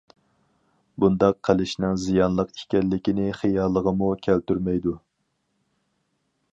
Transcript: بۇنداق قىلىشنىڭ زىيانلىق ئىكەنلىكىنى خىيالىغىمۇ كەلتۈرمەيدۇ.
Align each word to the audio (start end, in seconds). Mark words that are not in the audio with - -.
بۇنداق 1.03 1.35
قىلىشنىڭ 1.49 1.99
زىيانلىق 2.05 2.55
ئىكەنلىكىنى 2.57 3.29
خىيالىغىمۇ 3.43 4.11
كەلتۈرمەيدۇ. 4.27 4.99